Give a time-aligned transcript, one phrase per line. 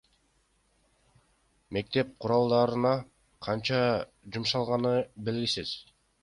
[1.77, 2.95] Мектеп куралдарына
[3.49, 3.83] канча
[4.37, 4.97] жумшалганы
[5.29, 5.77] белгисиз.